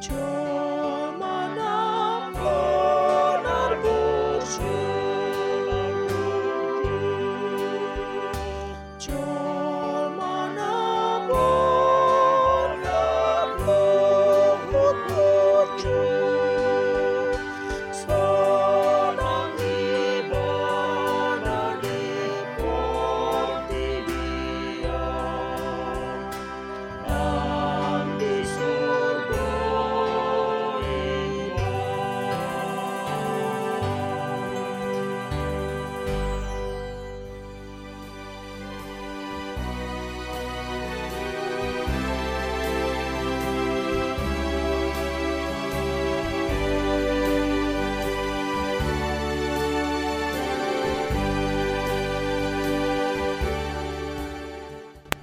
joy. 0.00 0.29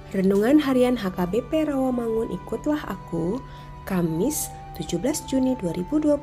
Renungan 0.08 0.56
Harian 0.56 0.96
HKBP 0.96 1.68
Rawamangun 1.68 2.32
Ikutlah 2.32 2.80
Aku 2.88 3.44
Kamis 3.84 4.48
17 4.80 5.04
Juni 5.28 5.52
2021 5.60 6.16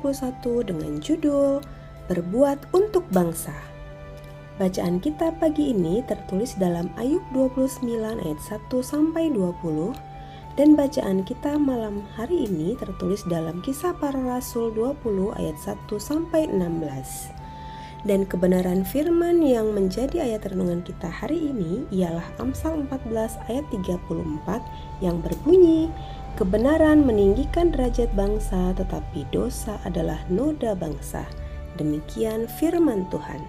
dengan 0.66 0.98
judul 0.98 1.62
Berbuat 2.10 2.74
untuk 2.74 3.06
Bangsa. 3.14 3.54
Bacaan 4.58 4.98
kita 4.98 5.30
pagi 5.38 5.70
ini 5.70 6.02
tertulis 6.02 6.58
dalam 6.58 6.90
Ayub 6.98 7.22
29 7.30 8.26
ayat 8.26 8.40
1 8.42 8.58
sampai 8.82 9.30
20 9.30 9.94
dan 10.58 10.74
bacaan 10.74 11.22
kita 11.22 11.54
malam 11.54 12.02
hari 12.18 12.50
ini 12.50 12.74
tertulis 12.74 13.22
dalam 13.30 13.62
Kisah 13.62 13.94
Para 14.02 14.18
Rasul 14.18 14.74
20 14.74 15.30
ayat 15.38 15.54
1 15.62 15.86
sampai 16.02 16.50
16 16.50 17.45
dan 18.04 18.28
kebenaran 18.28 18.84
firman 18.84 19.40
yang 19.40 19.72
menjadi 19.72 20.26
ayat 20.28 20.52
renungan 20.52 20.84
kita 20.84 21.08
hari 21.08 21.38
ini 21.54 21.88
ialah 21.88 22.26
Amsal 22.36 22.84
14 22.84 23.48
ayat 23.48 23.64
34 23.72 25.00
yang 25.00 25.22
berbunyi, 25.24 25.88
Kebenaran 26.36 27.08
meninggikan 27.08 27.72
derajat 27.72 28.12
bangsa 28.12 28.76
tetapi 28.76 29.24
dosa 29.32 29.80
adalah 29.88 30.20
noda 30.28 30.76
bangsa. 30.76 31.24
Demikian 31.80 32.44
firman 32.60 33.08
Tuhan. 33.08 33.40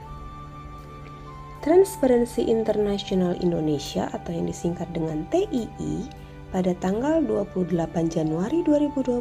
Transparency 1.59 2.47
International 2.47 3.35
Indonesia 3.44 4.08
atau 4.16 4.31
yang 4.31 4.47
disingkat 4.47 4.88
dengan 4.96 5.28
TII 5.35 6.08
pada 6.56 6.72
tanggal 6.79 7.19
28 7.28 7.75
Januari 8.08 8.64
2021 8.64 9.19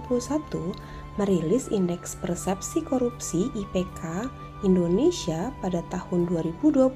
merilis 1.19 1.67
Indeks 1.75 2.15
Persepsi 2.23 2.87
Korupsi 2.87 3.51
IPK 3.51 4.31
Indonesia 4.65 5.53
pada 5.61 5.85
tahun 5.93 6.25
2020 6.31 6.87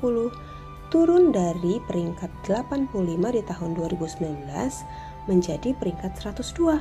turun 0.90 1.30
dari 1.30 1.78
peringkat 1.86 2.30
85 2.48 2.90
di 3.36 3.42
tahun 3.46 3.70
2019 3.76 5.28
menjadi 5.30 5.70
peringkat 5.78 6.12
102. 6.18 6.80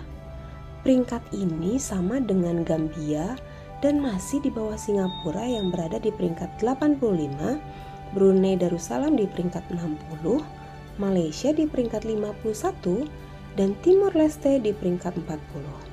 Peringkat 0.81 1.23
ini 1.35 1.75
sama 1.75 2.23
dengan 2.23 2.63
Gambia 2.63 3.35
dan 3.83 3.99
masih 3.99 4.39
di 4.43 4.49
bawah 4.51 4.79
Singapura 4.79 5.43
yang 5.43 5.71
berada 5.71 5.99
di 5.99 6.11
peringkat 6.11 6.59
85, 6.59 7.59
Brunei 8.15 8.55
Darussalam 8.57 9.15
di 9.15 9.27
peringkat 9.27 9.63
60, 9.71 10.41
Malaysia 10.97 11.53
di 11.53 11.67
peringkat 11.67 12.03
51, 12.07 13.07
dan 13.55 13.75
Timor 13.83 14.15
Leste 14.15 14.59
di 14.59 14.71
peringkat 14.71 15.15
40. 15.21 15.88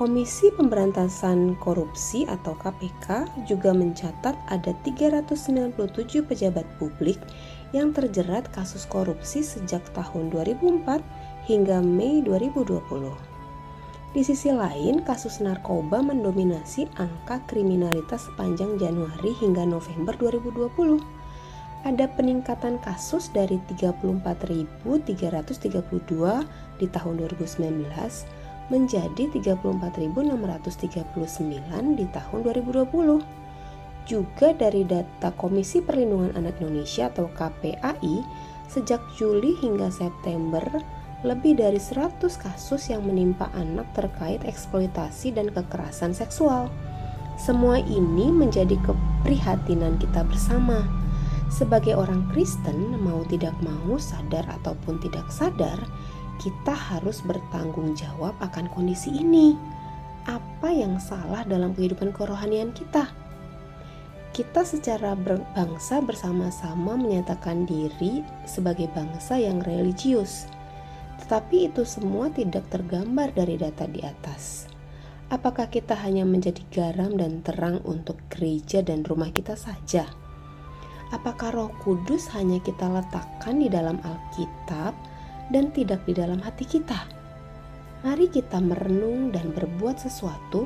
Komisi 0.00 0.48
Pemberantasan 0.56 1.60
Korupsi 1.60 2.24
atau 2.24 2.56
KPK 2.56 3.28
juga 3.44 3.76
mencatat 3.76 4.32
ada 4.48 4.72
397 4.80 5.76
pejabat 6.24 6.64
publik 6.80 7.20
yang 7.76 7.92
terjerat 7.92 8.48
kasus 8.48 8.88
korupsi 8.88 9.44
sejak 9.44 9.84
tahun 9.92 10.32
2004 10.32 11.04
hingga 11.52 11.84
Mei 11.84 12.24
2020. 12.24 12.80
Di 14.16 14.24
sisi 14.24 14.48
lain, 14.48 15.04
kasus 15.04 15.44
narkoba 15.44 16.00
mendominasi 16.00 16.88
angka 16.96 17.44
kriminalitas 17.44 18.24
sepanjang 18.24 18.80
Januari 18.80 19.36
hingga 19.36 19.68
November 19.68 20.16
2020. 20.16 20.96
Ada 21.84 22.08
peningkatan 22.16 22.80
kasus 22.80 23.28
dari 23.36 23.60
34.332 23.68 25.60
di 26.80 26.86
tahun 26.88 27.14
2019 27.20 28.39
menjadi 28.70 29.26
34.639 29.34 31.98
di 31.98 32.06
tahun 32.08 32.38
2020. 32.46 33.18
Juga 34.08 34.48
dari 34.56 34.86
data 34.86 35.34
Komisi 35.34 35.82
Perlindungan 35.84 36.32
Anak 36.38 36.62
Indonesia 36.62 37.10
atau 37.10 37.28
KPAI, 37.30 38.24
sejak 38.70 39.02
Juli 39.18 39.58
hingga 39.60 39.90
September, 39.90 40.62
lebih 41.20 41.60
dari 41.60 41.76
100 41.76 42.16
kasus 42.40 42.88
yang 42.88 43.04
menimpa 43.04 43.52
anak 43.52 43.84
terkait 43.92 44.40
eksploitasi 44.46 45.36
dan 45.36 45.52
kekerasan 45.52 46.16
seksual. 46.16 46.72
Semua 47.36 47.80
ini 47.80 48.32
menjadi 48.32 48.76
keprihatinan 48.80 50.00
kita 50.00 50.24
bersama. 50.24 50.84
Sebagai 51.50 51.98
orang 51.98 52.30
Kristen, 52.30 52.94
mau 53.02 53.26
tidak 53.26 53.52
mau, 53.58 53.98
sadar 53.98 54.46
ataupun 54.60 55.02
tidak 55.02 55.26
sadar, 55.28 55.76
kita 56.40 56.72
harus 56.72 57.20
bertanggung 57.20 57.92
jawab 57.92 58.32
akan 58.40 58.72
kondisi 58.72 59.12
ini. 59.12 59.60
Apa 60.24 60.72
yang 60.72 60.96
salah 60.96 61.44
dalam 61.44 61.76
kehidupan 61.76 62.16
kerohanian 62.16 62.72
kita? 62.72 63.12
Kita 64.32 64.64
secara 64.64 65.12
bangsa 65.52 66.00
bersama-sama 66.00 66.96
menyatakan 66.96 67.68
diri 67.68 68.24
sebagai 68.48 68.88
bangsa 68.96 69.36
yang 69.36 69.60
religius, 69.60 70.48
tetapi 71.20 71.68
itu 71.68 71.84
semua 71.84 72.32
tidak 72.32 72.64
tergambar 72.72 73.28
dari 73.36 73.60
data 73.60 73.84
di 73.84 74.00
atas. 74.00 74.64
Apakah 75.28 75.68
kita 75.68 75.92
hanya 75.94 76.24
menjadi 76.24 76.62
garam 76.72 77.20
dan 77.20 77.44
terang 77.44 77.84
untuk 77.84 78.16
gereja 78.32 78.80
dan 78.80 79.04
rumah 79.04 79.28
kita 79.28 79.54
saja? 79.54 80.08
Apakah 81.10 81.50
Roh 81.50 81.72
Kudus 81.82 82.30
hanya 82.32 82.62
kita 82.62 82.86
letakkan 82.86 83.58
di 83.58 83.66
dalam 83.66 83.98
Alkitab? 83.98 85.09
Dan 85.50 85.74
tidak 85.74 86.02
di 86.06 86.14
dalam 86.14 86.38
hati 86.42 86.66
kita. 86.66 87.06
Mari 88.00 88.32
kita 88.32 88.58
merenung 88.58 89.28
dan 89.28 89.52
berbuat 89.52 90.00
sesuatu 90.00 90.64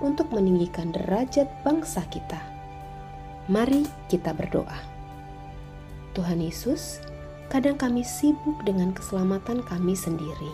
untuk 0.00 0.32
meninggikan 0.32 0.96
derajat 0.96 1.46
bangsa 1.60 2.00
kita. 2.08 2.40
Mari 3.52 3.84
kita 4.08 4.32
berdoa. 4.32 4.80
Tuhan 6.16 6.40
Yesus, 6.40 7.04
kadang 7.52 7.76
kami 7.76 8.00
sibuk 8.00 8.56
dengan 8.64 8.96
keselamatan 8.96 9.60
kami 9.66 9.92
sendiri. 9.92 10.52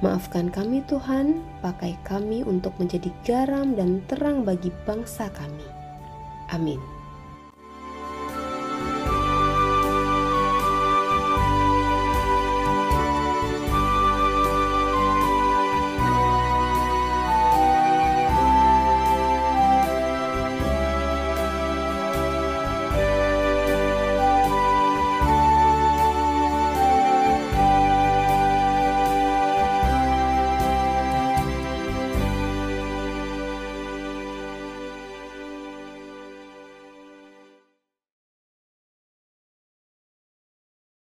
Maafkan 0.00 0.52
kami 0.52 0.84
Tuhan, 0.88 1.40
pakai 1.64 1.96
kami 2.04 2.44
untuk 2.44 2.76
menjadi 2.76 3.08
garam 3.24 3.76
dan 3.76 4.04
terang 4.08 4.44
bagi 4.44 4.68
bangsa 4.84 5.32
kami. 5.32 5.66
Amin. 6.52 6.95